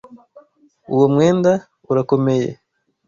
Uwo 0.93 1.05
mwenda 1.13 1.51
urakomeye. 1.91 2.49